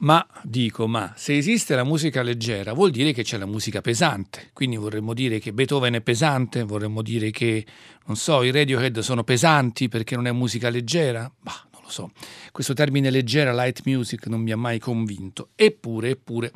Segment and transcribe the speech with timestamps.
[0.00, 4.48] Ma dico, ma se esiste la musica leggera vuol dire che c'è la musica pesante,
[4.54, 7.66] quindi vorremmo dire che Beethoven è pesante, vorremmo dire che,
[8.06, 11.30] non so, i Radiohead sono pesanti perché non è musica leggera?
[11.38, 12.12] Bah, non lo so.
[12.50, 15.50] Questo termine leggera, light music, non mi ha mai convinto.
[15.54, 16.52] Eppure, eppure.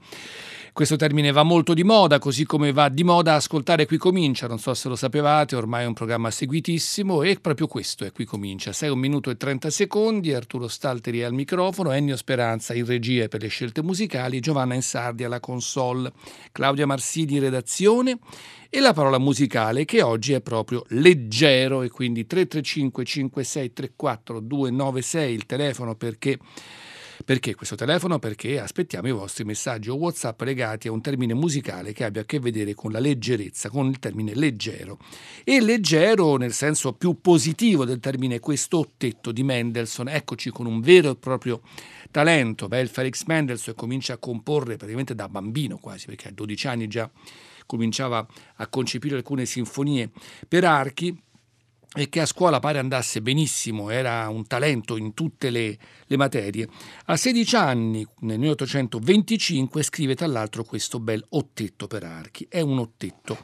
[0.75, 4.59] Questo termine va molto di moda, così come va di moda ascoltare Qui Comincia, non
[4.59, 8.73] so se lo sapevate, ormai è un programma seguitissimo e proprio questo è Qui Comincia.
[8.73, 13.43] 6 un minuto e 30 secondi, Arturo Stalteri al microfono, Ennio Speranza in regia per
[13.43, 16.11] le scelte musicali, Giovanna Insardi alla console,
[16.51, 18.19] Claudia Marsini in redazione
[18.69, 25.47] e la parola musicale che oggi è proprio leggero e quindi 335 5634 296 il
[25.47, 26.37] telefono perché
[27.25, 28.19] perché questo telefono?
[28.19, 32.25] Perché aspettiamo i vostri messaggi o WhatsApp legati a un termine musicale che abbia a
[32.25, 34.99] che vedere con la leggerezza, con il termine leggero.
[35.43, 40.81] E leggero nel senso più positivo del termine questo ottetto di Mendelssohn, eccoci con un
[40.81, 41.63] vero e proprio
[42.11, 42.69] talento.
[42.69, 47.11] Beh, Felix Mendelssohn comincia a comporre praticamente da bambino quasi, perché a 12 anni già
[47.67, 50.11] cominciava a concepire alcune sinfonie
[50.47, 51.17] per archi
[51.95, 56.69] e che a scuola pare andasse benissimo, era un talento in tutte le, le, materie.
[57.07, 62.47] A 16 anni, nel 1825, scrive tra l'altro questo bel ottetto per archi.
[62.49, 63.39] È un ottetto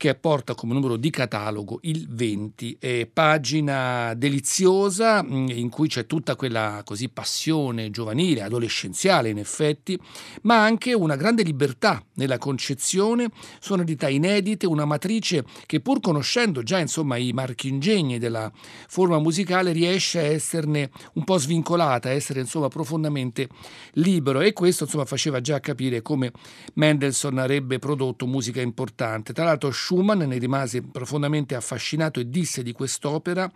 [0.00, 6.06] che porta come numero di catalogo il 20, è pagina deliziosa mm, in cui c'è
[6.06, 10.00] tutta quella così passione giovanile, adolescenziale in effetti,
[10.44, 13.28] ma anche una grande libertà nella concezione,
[13.60, 18.50] sonorità inedite, una matrice che pur conoscendo già insomma i marchingegni della
[18.88, 23.48] forma musicale riesce a esserne un po' svincolata, a essere insomma profondamente
[23.92, 24.40] libero.
[24.40, 26.32] E questo insomma faceva già capire come
[26.72, 29.34] Mendelssohn avrebbe prodotto musica importante.
[29.34, 33.50] Tra l'altro Schumann ne rimase profondamente affascinato e disse di quest'opera,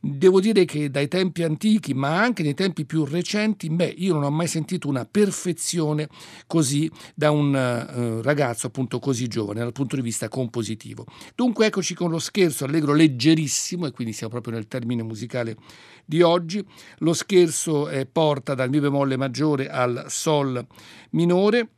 [0.00, 4.22] devo dire che dai tempi antichi, ma anche nei tempi più recenti, beh, io non
[4.22, 6.08] ho mai sentito una perfezione
[6.46, 11.04] così da un uh, ragazzo appunto così giovane dal punto di vista compositivo.
[11.34, 15.56] Dunque eccoci con lo scherzo allegro leggerissimo e quindi siamo proprio nel termine musicale
[16.06, 16.64] di oggi.
[17.00, 20.66] Lo scherzo eh, porta dal mi bemolle maggiore al sol
[21.10, 21.68] minore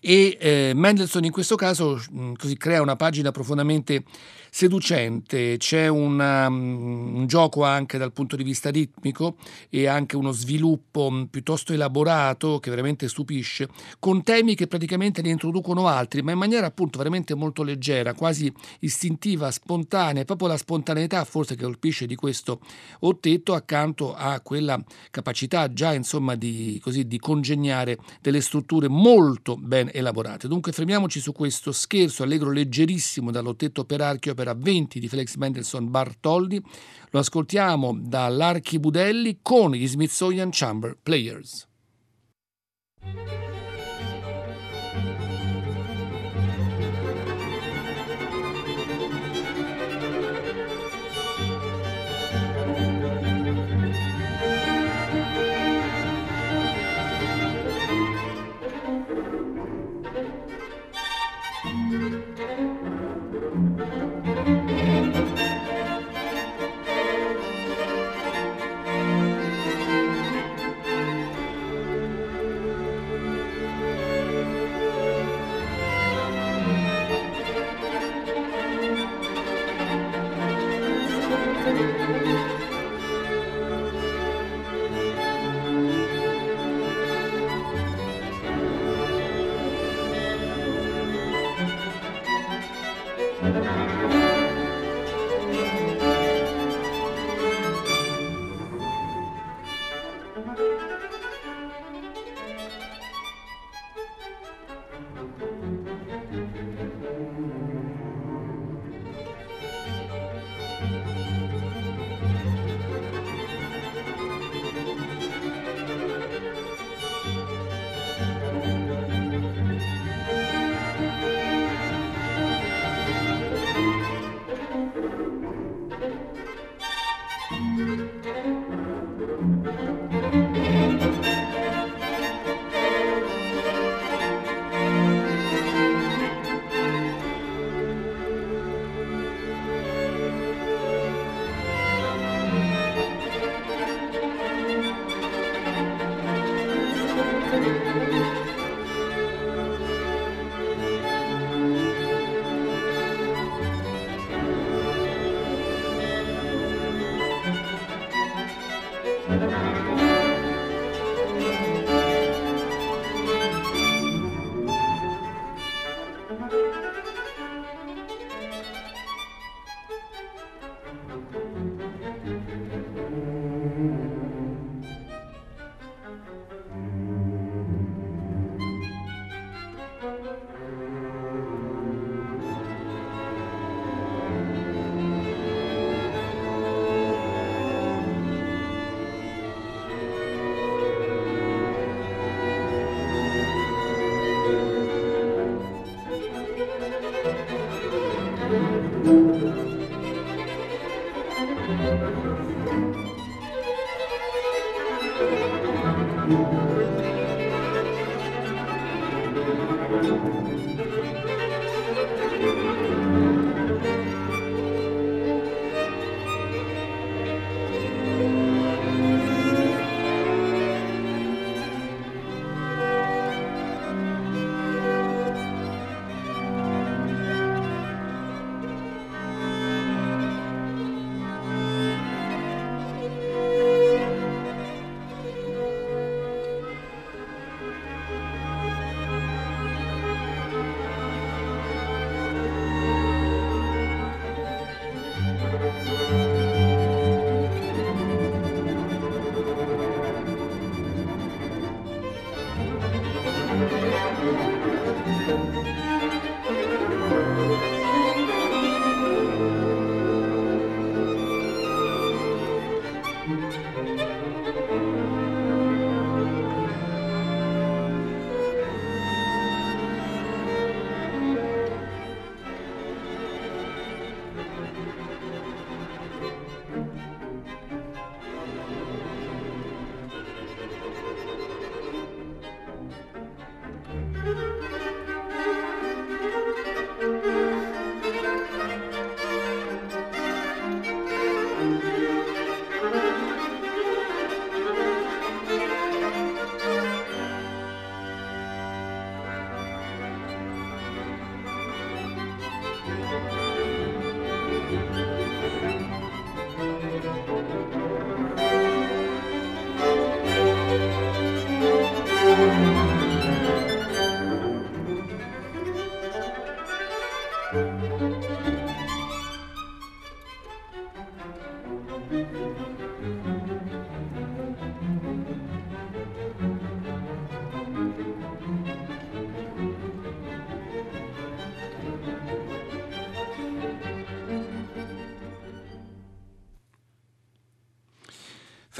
[0.00, 4.02] e eh, Mendelssohn in questo caso mh, mm, crea una pagina profondamente
[4.50, 9.36] seducente, c'è una, um, un gioco anche dal punto di vista ritmico
[9.68, 13.68] e anche uno sviluppo um, piuttosto elaborato che veramente stupisce,
[13.98, 18.52] con temi che praticamente ne introducono altri, ma in maniera appunto veramente molto leggera, quasi
[18.80, 22.60] istintiva, spontanea, proprio la spontaneità forse che colpisce di questo
[23.00, 29.90] ottetto accanto a quella capacità già insomma di, così, di congegnare delle strutture molto ben
[29.92, 30.48] elaborate.
[30.48, 35.90] Dunque fermiamoci su questo scherzo allegro leggerissimo dall'ottetto per archio opera 20 di Felix Mendelssohn
[35.90, 36.62] Bartoldi.
[37.10, 41.68] Lo ascoltiamo dall'Archibudelli con gli Smithsonian Chamber Players.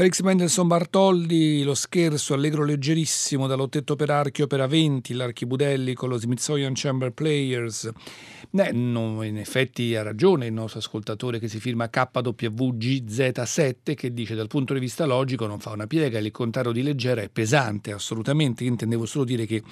[0.01, 6.17] Felix Mendelssohn Bartoldi, lo scherzo allegro leggerissimo dall'ottetto per archi opera 20, l'Archibudelli con lo
[6.17, 7.91] Smithsonian Chamber Players.
[8.53, 14.35] Eh, no, in effetti ha ragione il nostro ascoltatore che si firma KWGZ7 che dice
[14.35, 17.93] dal punto di vista logico non fa una piega, il contrario di leggera è pesante,
[17.93, 18.65] assolutamente.
[18.65, 19.63] Intendevo solo dire che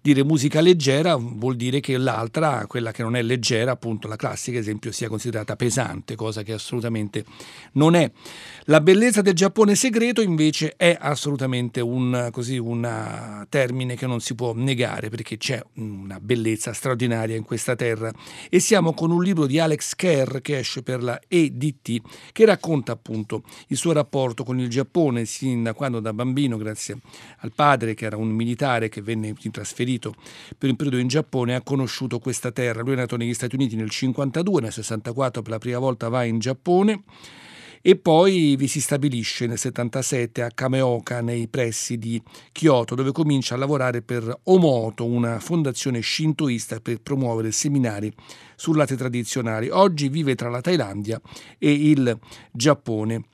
[0.00, 4.60] dire musica leggera vuol dire che l'altra, quella che non è leggera, appunto la classica
[4.60, 7.24] esempio, sia considerata pesante, cosa che assolutamente
[7.72, 8.08] non è.
[8.66, 14.36] La bellezza del Giappone segreto invece è assolutamente un, così, un termine che non si
[14.36, 19.46] può negare perché c'è una bellezza straordinaria in questa terra e siamo con un libro
[19.46, 22.00] di Alex Kerr che esce per la EDT
[22.32, 26.98] che racconta appunto il suo rapporto con il Giappone sin da quando da bambino grazie
[27.38, 30.14] al padre che era un militare che venne trasferito
[30.56, 32.82] per un periodo in Giappone ha conosciuto questa terra.
[32.82, 36.24] Lui è nato negli Stati Uniti nel 52, nel 64 per la prima volta va
[36.24, 37.02] in Giappone
[37.82, 42.20] e poi vi si stabilisce nel 77 a Kameoka nei pressi di
[42.52, 48.12] Kyoto dove comincia a lavorare per Omoto, una fondazione shintoista per promuovere seminari
[48.54, 49.70] sull'arte tradizionali.
[49.70, 51.20] Oggi vive tra la Thailandia
[51.58, 52.18] e il
[52.52, 53.24] Giappone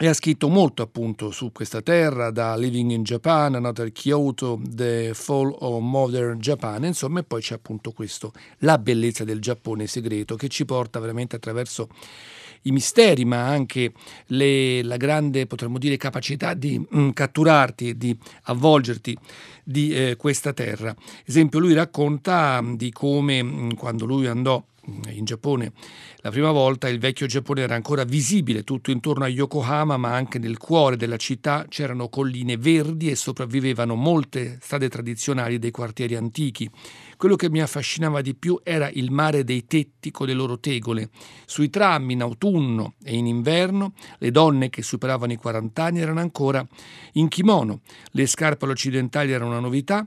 [0.00, 5.10] e ha scritto molto appunto su questa terra, da Living in Japan, Another Kyoto, The
[5.12, 10.36] Fall of Modern Japan, insomma, e poi c'è appunto questo, la bellezza del Giappone segreto,
[10.36, 11.88] che ci porta veramente attraverso
[12.68, 13.92] i misteri, ma anche
[14.26, 19.16] le, la grande, potremmo dire, capacità di mh, mm, catturarti, di avvolgerti
[19.64, 20.94] di eh, questa terra.
[21.24, 24.77] Esempio, lui racconta mh, di come mh, mm, quando lui andò mm,
[25.10, 25.72] in Giappone
[26.20, 30.40] la prima volta il vecchio Giappone era ancora visibile tutto intorno a Yokohama, ma anche
[30.40, 36.68] nel cuore della città c'erano colline verdi e sopravvivevano molte strade tradizionali dei quartieri antichi.
[37.16, 41.10] Quello che mi affascinava di più era il mare dei tetti con le loro tegole.
[41.46, 46.18] Sui tram in autunno e in inverno le donne che superavano i 40 anni erano
[46.18, 46.66] ancora
[47.12, 47.82] in kimono.
[48.10, 50.04] Le scarpe all'occidentali erano una novità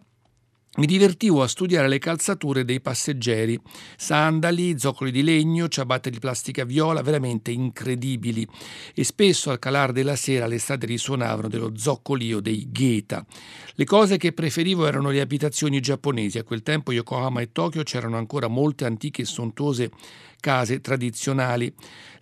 [0.78, 3.60] mi divertivo a studiare le calzature dei passeggeri,
[3.98, 8.48] sandali, zoccoli di legno, ciabatte di plastica viola, veramente incredibili.
[8.94, 13.25] E spesso al calar della sera le strade risuonavano dello zoccolio dei gheta.
[13.74, 16.38] Le cose che preferivo erano le abitazioni giapponesi.
[16.38, 19.92] A quel tempo Yokohama e Tokyo c'erano ancora molte antiche e sontuose
[20.41, 21.74] case tradizionali.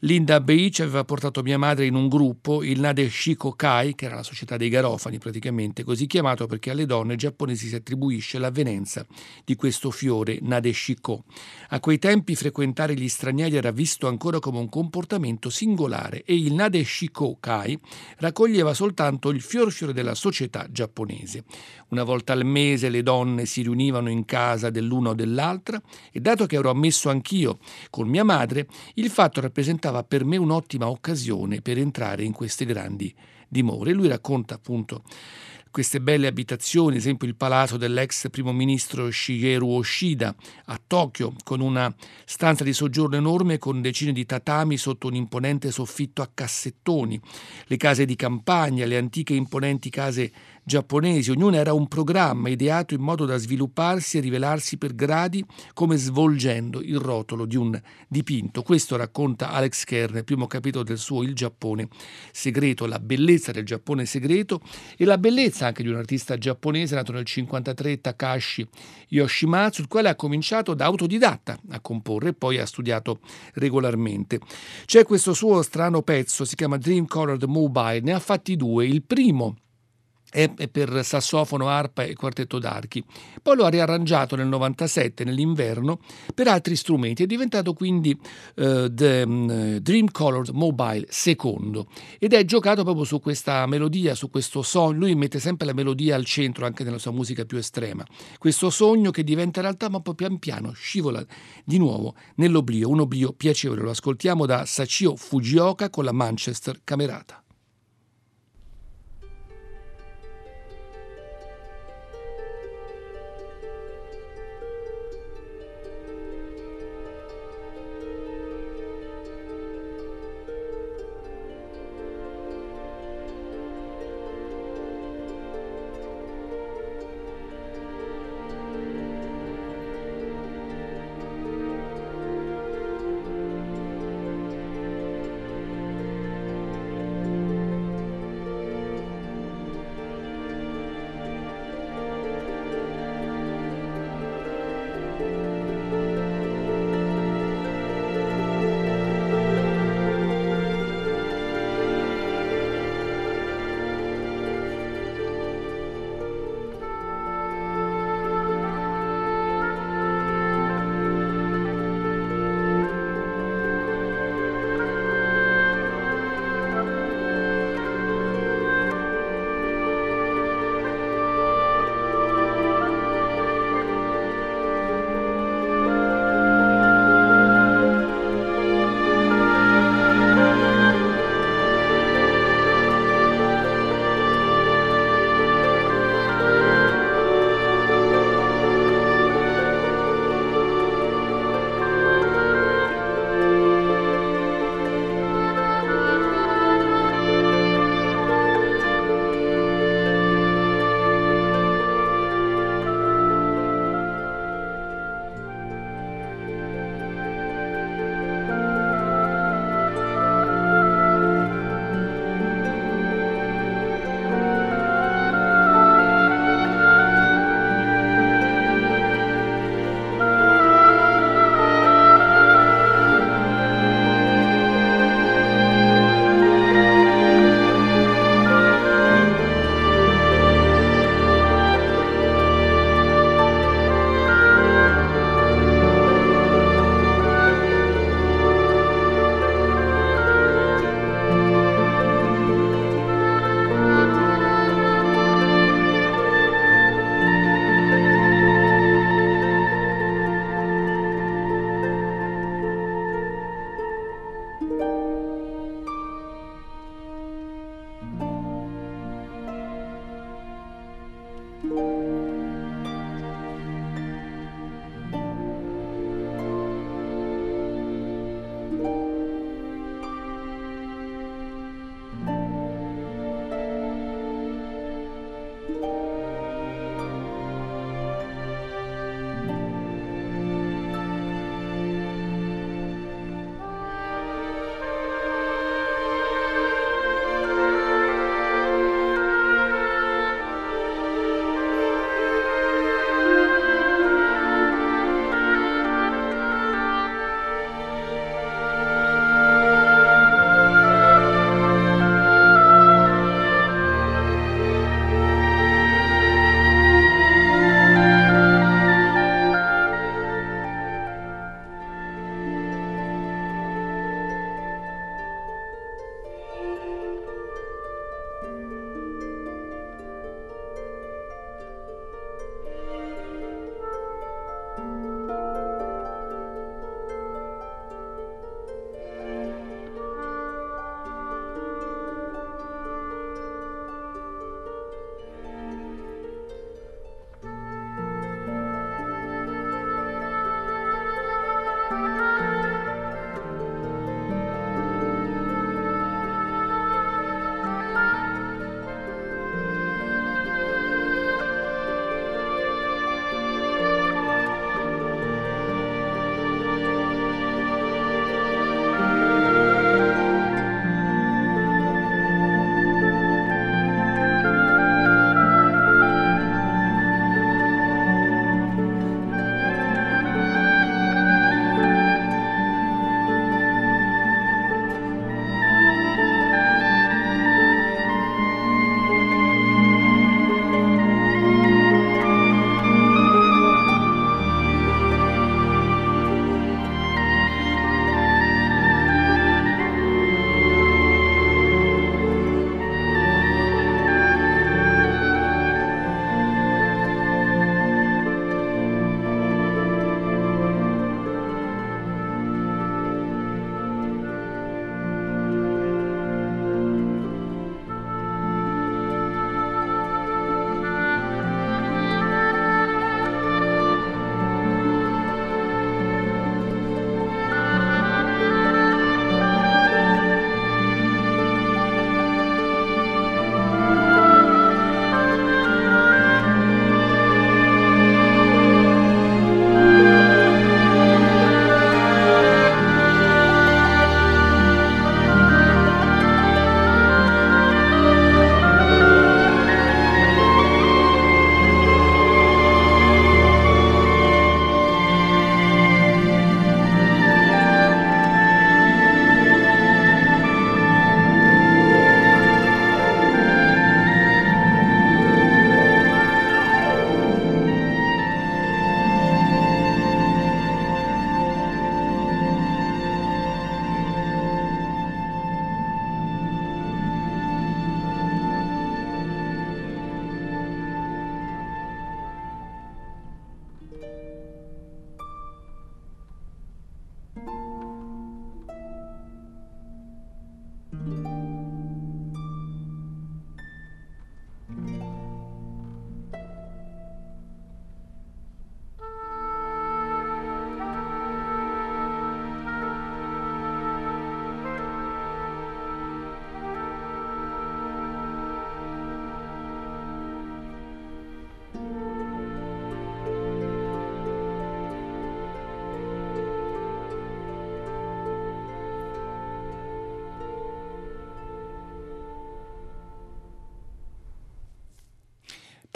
[0.03, 4.23] Linda Beach aveva portato mia madre in un gruppo, il Nadeshiko Kai, che era la
[4.23, 9.05] società dei garofani praticamente, così chiamato perché alle donne giapponesi si attribuisce l'avvenenza
[9.43, 11.25] di questo fiore Nadeshiko.
[11.69, 16.53] A quei tempi frequentare gli stranieri era visto ancora come un comportamento singolare e il
[16.53, 17.77] Nadeshiko Kai
[18.19, 21.43] raccoglieva soltanto il fior fiore della società giapponese.
[21.89, 26.45] Una volta al mese le donne si riunivano in casa dell'una o dell'altra e dato
[26.45, 27.59] che ero ammesso anch'io
[27.89, 33.13] con mia madre, il fatto rappresentava per me un'ottima occasione per entrare in queste grandi
[33.47, 33.93] dimore.
[33.93, 35.03] Lui racconta appunto
[35.71, 40.33] queste belle abitazioni, ad esempio il palazzo dell'ex primo ministro Shigeru Oshida
[40.65, 41.93] a Tokyo, con una
[42.25, 47.19] stanza di soggiorno enorme con decine di tatami sotto un imponente soffitto a cassettoni,
[47.65, 50.31] le case di campagna, le antiche imponenti case
[50.69, 55.97] giapponesi, ognuna era un programma ideato in modo da svilupparsi e rivelarsi per gradi come
[55.97, 58.61] svolgendo il rotolo di un dipinto.
[58.61, 61.87] Questo racconta Alex Kern nel primo capitolo del suo Il Giappone
[62.31, 64.61] segreto, la bellezza del Giappone segreto
[64.95, 68.67] e la bellezza anche di un artista giapponese nato nel 1953, Takashi
[69.07, 73.21] Yoshimatsu, il quale ha cominciato da autodidatta a comporre e poi ha studiato
[73.55, 74.39] regolarmente.
[74.85, 78.85] C'è questo suo strano pezzo, si chiama Dream Colored Mobile, ne ha fatti due.
[78.85, 79.55] Il primo
[80.31, 83.03] e per sassofono, arpa e quartetto d'archi.
[83.41, 85.99] Poi lo ha riarrangiato nel 97, nell'inverno,
[86.33, 87.23] per altri strumenti.
[87.23, 88.17] È diventato quindi
[88.55, 91.87] uh, The um, Dream Colored Mobile secondo
[92.19, 94.99] ed è giocato proprio su questa melodia, su questo sogno.
[94.99, 98.05] Lui mette sempre la melodia al centro anche nella sua musica più estrema.
[98.37, 101.25] Questo sogno che diventa realtà, ma poi pian piano scivola
[101.63, 102.89] di nuovo nell'oblio.
[102.89, 103.81] Un oblio piacevole.
[103.81, 107.43] Lo ascoltiamo da Sachio Fujioka con la Manchester Camerata.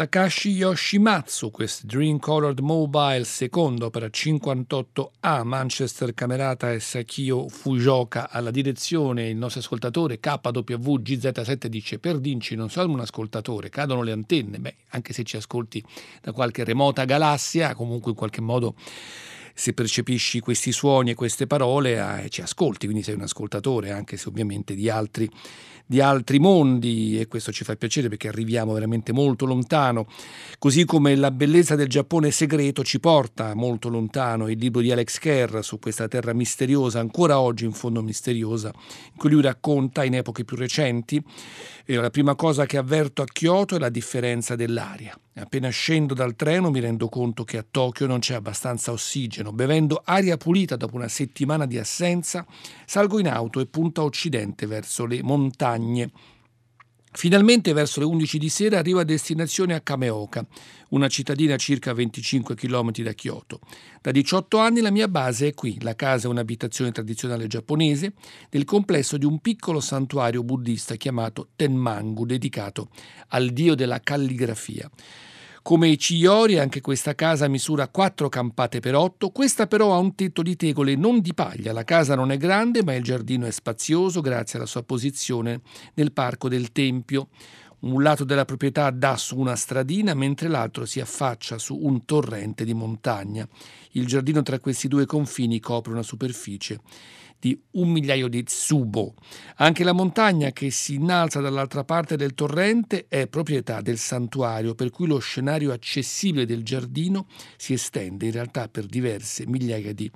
[0.04, 8.52] Takashi Yoshimatsu, questo Dream Colored Mobile, secondo opera 58A, Manchester Camerata e Sakio Fujioka alla
[8.52, 14.12] direzione, il nostro ascoltatore KW GZ7 dice per Dinci non sono un ascoltatore, cadono le
[14.12, 15.82] antenne, beh anche se ci ascolti
[16.22, 18.76] da qualche remota galassia, comunque in qualche modo
[19.54, 24.18] se percepisci questi suoni e queste parole eh, ci ascolti, quindi sei un ascoltatore anche
[24.18, 25.30] se ovviamente di altri
[25.86, 30.08] di altri mondi e questo ci fa piacere perché arriviamo veramente molto lontano,
[30.58, 35.20] così come la bellezza del Giappone segreto ci porta molto lontano, il libro di Alex
[35.20, 40.16] Kerr su questa terra misteriosa, ancora oggi in fondo misteriosa, in cui lui racconta in
[40.16, 41.22] epoche più recenti,
[41.86, 45.18] eh, la prima cosa che avverto a Kyoto è la differenza dell'aria.
[45.36, 49.52] Appena scendo dal treno mi rendo conto che a Tokyo non c'è abbastanza ossigeno.
[49.52, 52.46] Bevendo aria pulita dopo una settimana di assenza,
[52.86, 56.12] salgo in auto e punto a occidente verso le montagne.
[57.16, 60.46] Finalmente verso le 11 di sera arrivo a destinazione a Kameoka,
[60.90, 63.60] una cittadina a circa 25 km da Kyoto.
[64.02, 68.14] Da 18 anni la mia base è qui, la casa è un'abitazione tradizionale giapponese
[68.50, 72.90] del complesso di un piccolo santuario buddista chiamato Tenmangu, dedicato
[73.30, 74.90] al dio della calligrafia.
[75.64, 80.14] Come i cigliori, anche questa casa misura 4 campate per 8, questa però ha un
[80.14, 81.72] tetto di tegole non di paglia.
[81.72, 85.62] La casa non è grande, ma il giardino è spazioso grazie alla sua posizione
[85.94, 87.30] nel parco del Tempio.
[87.80, 92.66] Un lato della proprietà dà su una stradina, mentre l'altro si affaccia su un torrente
[92.66, 93.48] di montagna.
[93.92, 96.82] Il giardino tra questi due confini copre una superficie
[97.44, 99.16] di un migliaio di tsubo.
[99.58, 104.92] Anche la montagna che si innalza dall'altra parte del torrente è proprietà del santuario, per
[104.92, 107.28] cui lo scenario accessibile del giardino
[107.58, 110.10] si estende in realtà per diverse migliaia di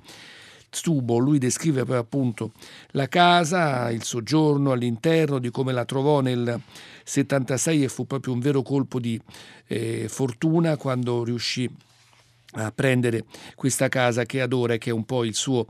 [0.70, 1.18] Tsubo.
[1.18, 2.52] Lui descrive poi appunto
[2.92, 6.58] la casa, il soggiorno all'interno, di come la trovò nel
[7.04, 9.20] 76 e fu proprio un vero colpo di
[9.66, 11.68] eh, fortuna quando riuscì
[12.52, 15.66] a prendere questa casa che adora e che è un po' il suo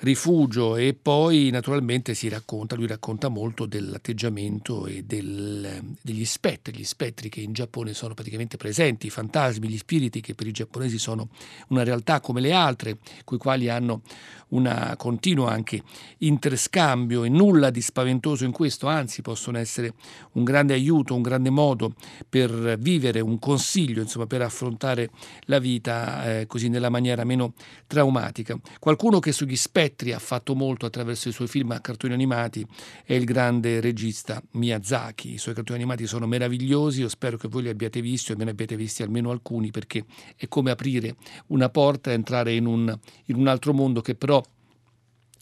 [0.00, 6.84] rifugio e poi naturalmente si racconta, lui racconta molto dell'atteggiamento e del, degli spettri, gli
[6.84, 10.98] spettri che in Giappone sono praticamente presenti, i fantasmi, gli spiriti che per i giapponesi
[10.98, 11.28] sono
[11.68, 14.02] una realtà come le altre, coi quali hanno
[14.50, 15.80] un continuo anche
[16.18, 19.94] interscambio e nulla di spaventoso in questo, anzi possono essere
[20.32, 21.94] un grande aiuto, un grande modo
[22.28, 25.10] per vivere, un consiglio, insomma, per affrontare
[25.42, 27.54] la vita eh, così nella maniera meno
[27.86, 28.58] traumatica.
[28.80, 32.66] Qualcuno che sugli spettri ha fatto molto attraverso i suoi film a cartoni animati
[33.04, 35.34] è il grande regista Miyazaki.
[35.34, 38.44] I suoi cartoni animati sono meravigliosi, io spero che voi li abbiate visti o me
[38.44, 40.04] ne abbiate visti almeno alcuni perché
[40.36, 41.16] è come aprire
[41.48, 44.42] una porta e entrare in un, in un altro mondo che però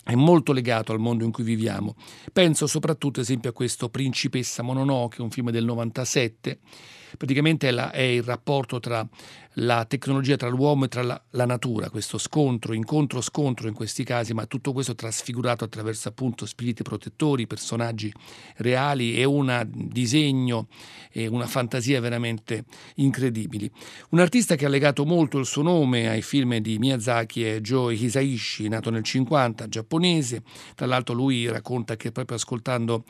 [0.04, 1.94] è molto legato al mondo in cui viviamo.
[2.32, 6.58] Penso soprattutto, ad esempio, a questo Principessa Mononoke, un film del 97.
[7.16, 9.06] Praticamente è, la, è il rapporto tra
[9.60, 14.32] la tecnologia tra l'uomo e tra la, la natura, questo scontro, incontro-scontro in questi casi,
[14.32, 18.12] ma tutto questo trasfigurato attraverso appunto spiriti protettori, personaggi
[18.56, 20.68] reali e un disegno
[21.10, 22.64] e una fantasia veramente
[22.96, 23.70] incredibili.
[24.10, 27.94] Un artista che ha legato molto il suo nome ai film di Miyazaki è Joe
[27.94, 30.42] Hisaishi, nato nel 50, giapponese.
[30.74, 33.04] Tra l'altro lui racconta che proprio ascoltando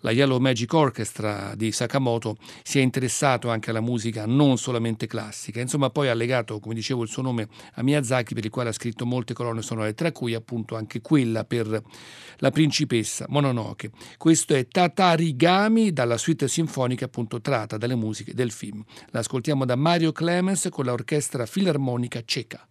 [0.00, 5.60] la Yellow Magic Orchestra di Sakamoto si è interessato anche alla musica non solamente classica.
[5.60, 8.72] Insomma, poi ha legato, come dicevo, il suo nome a Miyazaki, per il quale ha
[8.72, 11.82] scritto molte colonne sonore, tra cui appunto anche quella per
[12.38, 13.90] la principessa Mononoke.
[14.16, 18.82] Questo è Tatarigami dalla suite sinfonica appunto tratta dalle musiche del film.
[19.10, 22.66] L'ascoltiamo da Mario Clemens con l'orchestra filarmonica ceca.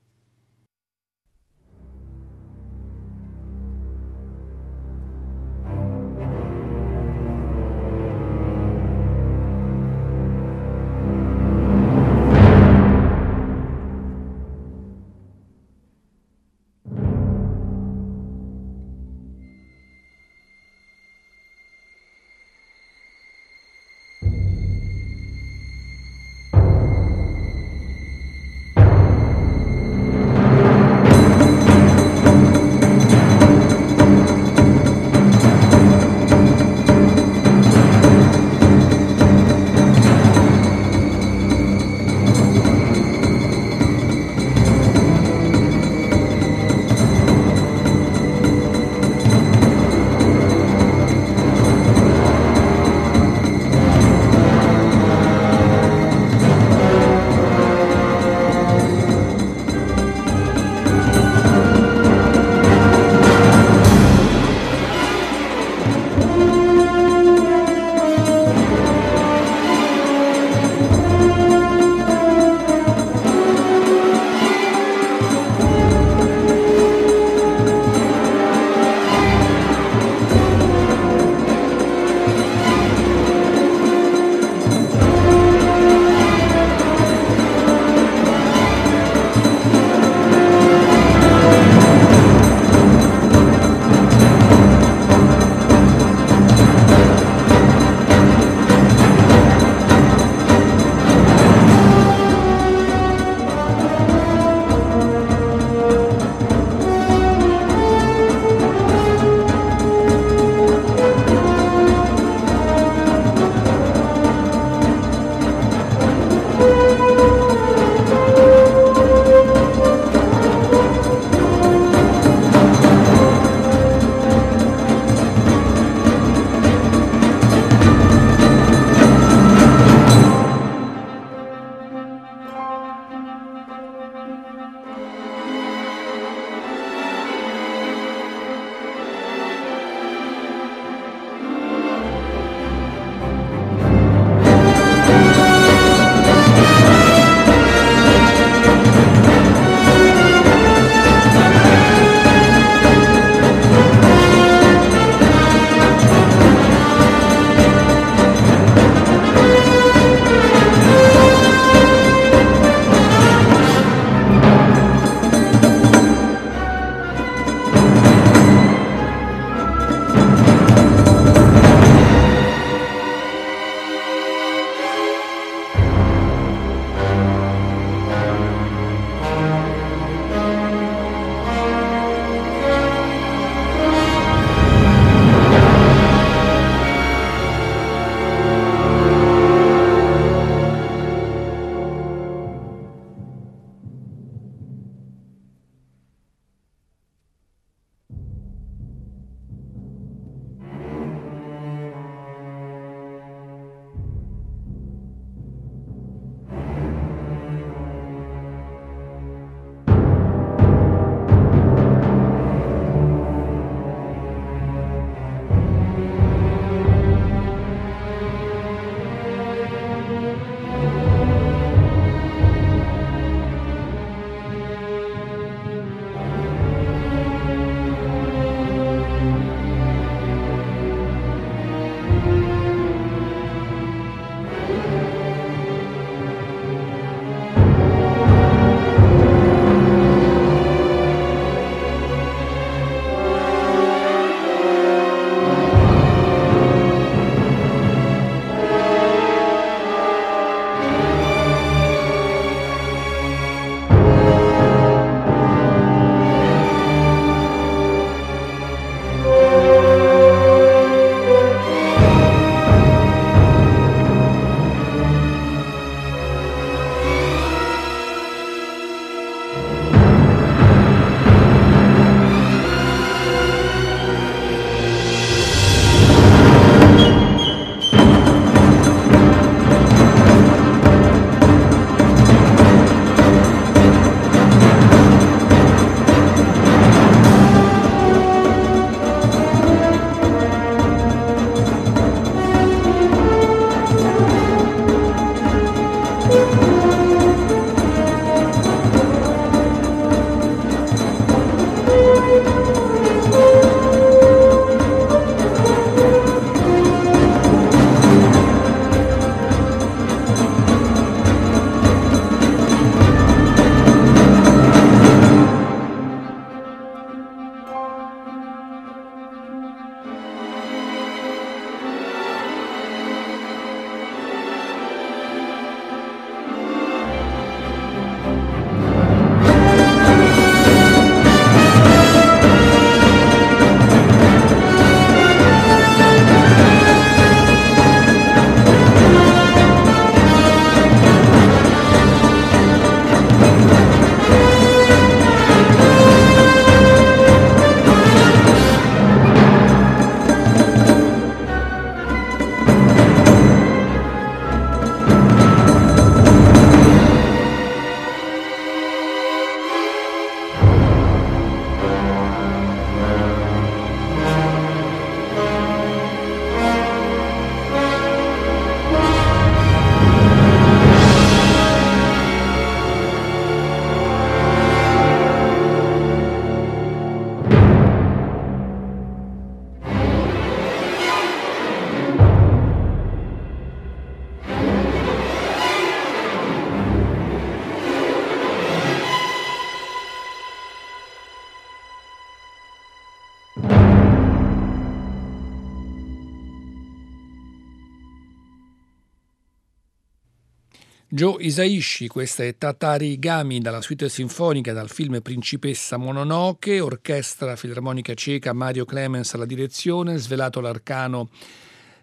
[401.23, 408.13] Joe Isaishi, questa è Tatari Gami dalla suite sinfonica dal film Principessa Mononoke, orchestra filarmonica
[408.13, 411.29] ceca Mario Clemens alla direzione, svelato l'arcano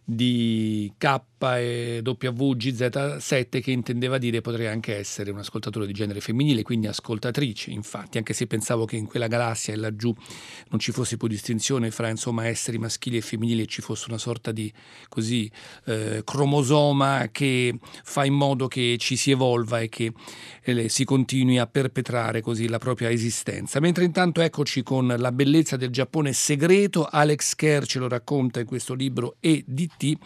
[0.02, 6.62] di K e WGZ7 che intendeva dire potrei anche essere un ascoltatore di genere femminile,
[6.62, 10.14] quindi ascoltatrice, infatti, anche se pensavo che in quella galassia e laggiù
[10.68, 14.18] non ci fosse più distinzione fra insomma esseri maschili e femminili e ci fosse una
[14.18, 14.70] sorta di
[15.08, 15.50] così
[15.86, 20.12] eh, cromosoma che fa in modo che ci si evolva e che
[20.62, 23.80] eh, si continui a perpetrare così la propria esistenza.
[23.80, 28.66] Mentre intanto eccoci con la bellezza del Giappone segreto, Alex Kerr ce lo racconta in
[28.66, 30.18] questo libro EDT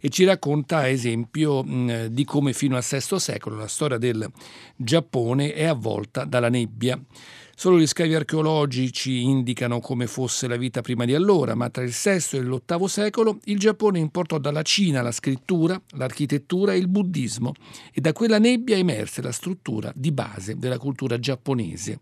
[0.00, 4.30] e ci racconta racconta esempio mh, di come fino al VI secolo la storia del
[4.76, 7.00] Giappone è avvolta dalla nebbia.
[7.54, 11.92] Solo gli scavi archeologici indicano come fosse la vita prima di allora, ma tra il
[11.92, 17.52] VI e l'VIII secolo il Giappone importò dalla Cina la scrittura, l'architettura e il buddismo
[17.92, 22.00] e da quella nebbia emerse la struttura di base della cultura giapponese.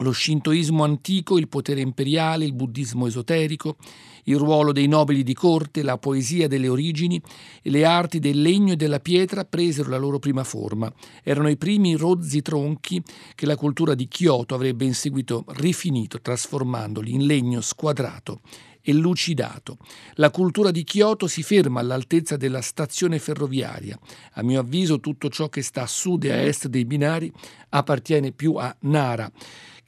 [0.00, 3.76] Lo shintoismo antico, il potere imperiale, il buddismo esoterico,
[4.24, 7.20] il ruolo dei nobili di corte, la poesia delle origini
[7.62, 10.92] e le arti del legno e della pietra presero la loro prima forma.
[11.24, 13.02] Erano i primi rozzi tronchi
[13.34, 18.40] che la cultura di Kyoto avrebbe in seguito rifinito, trasformandoli in legno squadrato
[18.80, 19.78] e lucidato.
[20.14, 23.98] La cultura di Kyoto si ferma all'altezza della stazione ferroviaria.
[24.34, 27.32] A mio avviso tutto ciò che sta a sud e a est dei binari
[27.70, 29.30] appartiene più a Nara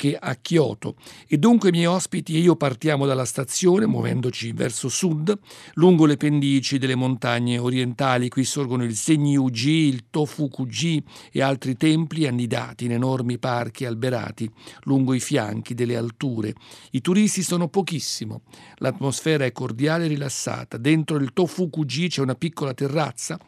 [0.00, 0.96] che a Kyoto.
[1.28, 5.38] E dunque i miei ospiti e io partiamo dalla stazione muovendoci verso sud,
[5.74, 12.26] lungo le pendici delle montagne orientali, qui sorgono il Senyu-ji, il Tofuku-ji e altri templi
[12.26, 14.50] annidati in enormi parchi alberati
[14.84, 16.54] lungo i fianchi delle alture.
[16.92, 18.40] I turisti sono pochissimo,
[18.76, 23.38] l'atmosfera è cordiale e rilassata, dentro il Tofuku-ji c'è una piccola terrazza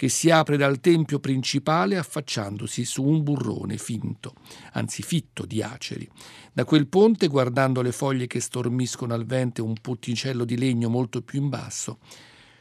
[0.00, 4.32] che si apre dal tempio principale affacciandosi su un burrone finto,
[4.72, 6.08] anzi fitto di aceri.
[6.54, 11.20] Da quel ponte, guardando le foglie che stormiscono al vento un potticello di legno molto
[11.20, 11.98] più in basso,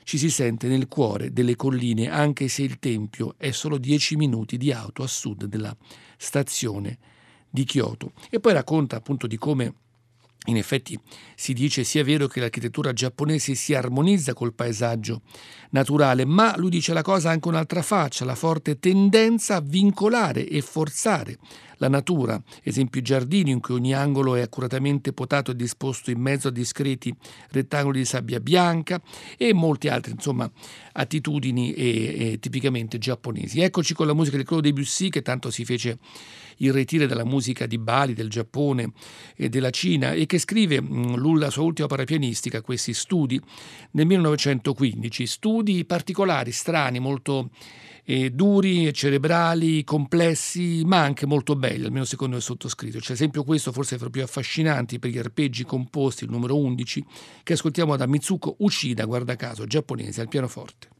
[0.03, 4.57] ci si sente nel cuore delle colline, anche se il tempio è solo dieci minuti
[4.57, 5.73] di auto a sud della
[6.17, 6.97] stazione
[7.49, 8.11] di Kyoto.
[8.29, 9.73] E poi racconta appunto di come
[10.49, 10.99] in effetti
[11.35, 15.21] si dice sia vero che l'architettura giapponese si armonizza col paesaggio
[15.71, 20.47] naturale, ma lui dice la cosa ha anche un'altra faccia, la forte tendenza a vincolare
[20.47, 21.37] e forzare
[21.79, 26.19] la natura, esempio i giardini in cui ogni angolo è accuratamente potato e disposto in
[26.19, 27.13] mezzo a discreti
[27.51, 29.01] rettangoli di sabbia bianca
[29.37, 30.49] e molte altre, insomma,
[30.93, 33.61] attitudini e, e tipicamente giapponesi.
[33.61, 35.97] Eccoci con la musica di Claude Debussy che tanto si fece
[36.57, 38.91] irretire dalla musica di Bali, del Giappone
[39.35, 43.39] e della Cina e che scrive mm, la sua ultima opera pianistica, questi studi,
[43.91, 47.51] nel 1915, studi particolari, strani, molto
[48.09, 52.97] eh, duri, cerebrali, complessi, ma anche molto belli, almeno secondo il sottoscritto.
[52.97, 57.05] C'è esempio questo forse fra i più affascinanti per gli arpeggi composti, il numero 11,
[57.43, 60.98] che ascoltiamo da Mitsuko Uchida, guarda caso, giapponese, al pianoforte.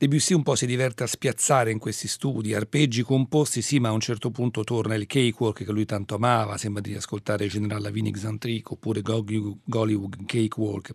[0.00, 3.92] Debussy un po' si diverte a spiazzare in questi studi, arpeggi composti sì, ma a
[3.92, 8.10] un certo punto torna il cakewalk che lui tanto amava, sembra di ascoltare General Lavigne
[8.10, 10.92] Xantric oppure Gollywood Cakewalk.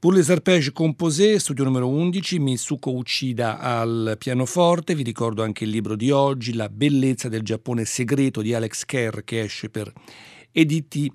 [0.00, 5.70] Pour les arpèges composés, studio numero 11, Mitsuko Uchida al pianoforte, vi ricordo anche il
[5.70, 9.92] libro di oggi, La bellezza del Giappone segreto di Alex Kerr che esce per
[10.54, 11.10] EDT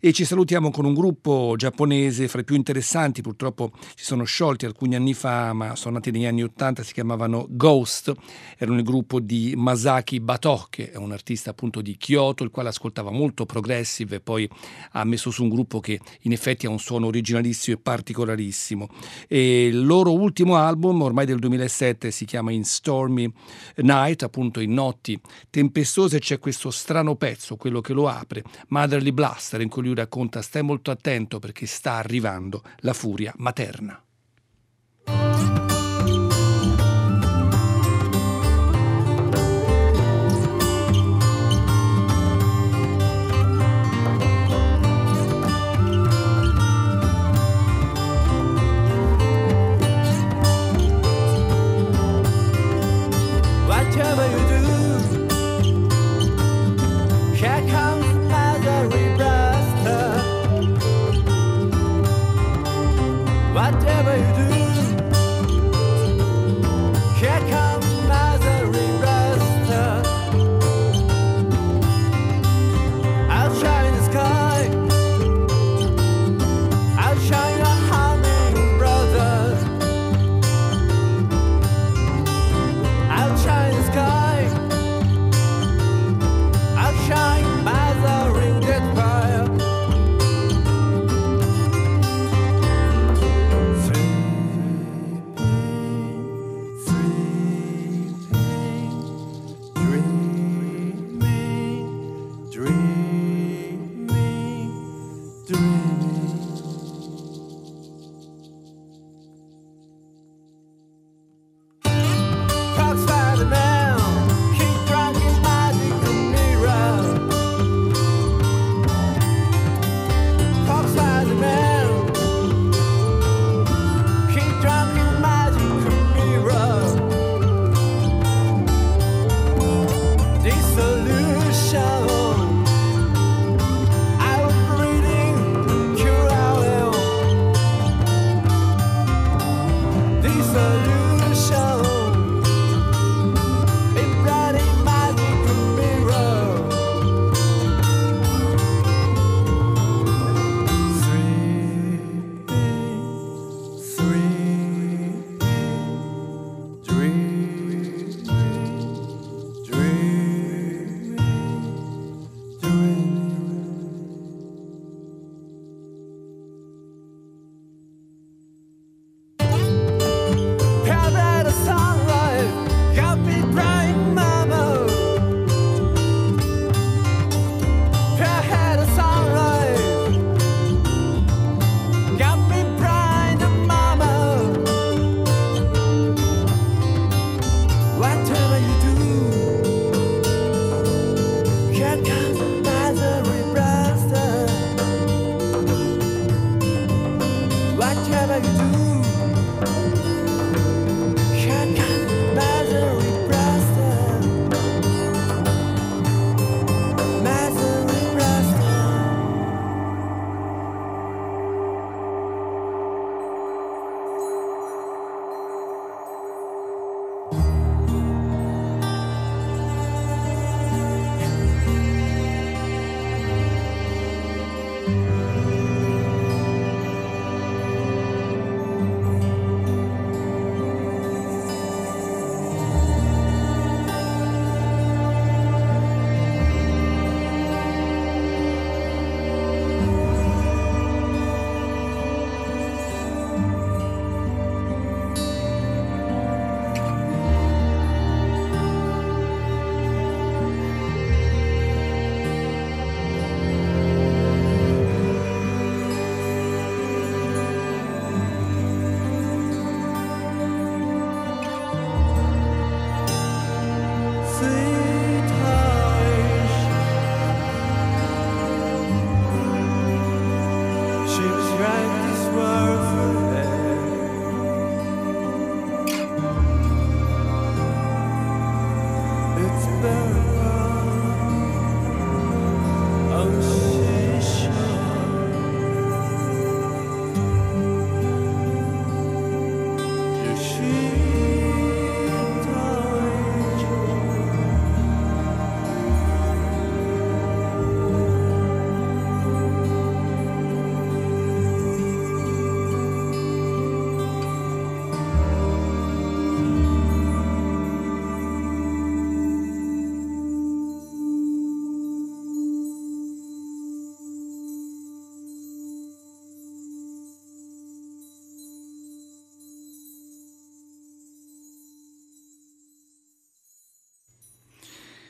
[0.00, 4.64] e ci salutiamo con un gruppo giapponese fra i più interessanti, purtroppo si sono sciolti
[4.64, 8.14] alcuni anni fa, ma sono nati negli anni Ottanta, si chiamavano Ghost,
[8.56, 12.68] erano il gruppo di Masaki Bato, che è un artista appunto di Kyoto, il quale
[12.68, 14.48] ascoltava molto progressive e poi
[14.92, 18.88] ha messo su un gruppo che in effetti ha un suono originalissimo e particolarissimo.
[19.26, 23.28] E il loro ultimo album, ormai del 2007, si chiama In Stormy
[23.78, 25.20] Night, appunto in notti
[25.50, 28.44] tempestose, c'è questo strano pezzo, quello che lo apre,
[28.78, 34.00] Motherly Blaster, in cui lui racconta stai molto attento perché sta arrivando la furia materna.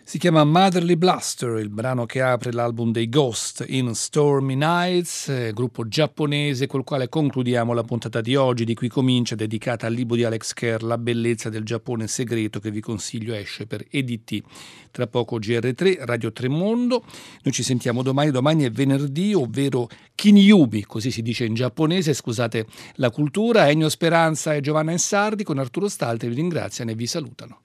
[0.08, 5.52] Si chiama Motherly Blaster, il brano che apre l'album dei Ghost in Stormy Nights, eh,
[5.52, 10.16] gruppo giapponese col quale concludiamo la puntata di oggi, di cui comincia, dedicata al libro
[10.16, 14.40] di Alex Kerr, La bellezza del Giappone segreto, che vi consiglio esce per EDT.
[14.90, 17.04] Tra poco GR3, Radio Tremondo.
[17.42, 22.64] Noi ci sentiamo domani, domani è venerdì, ovvero Kinyubi, così si dice in giapponese, scusate
[22.94, 23.68] la cultura.
[23.68, 27.60] Ennio Speranza e Giovanna Ensardi con Arturo Stalti vi ringraziano e vi salutano.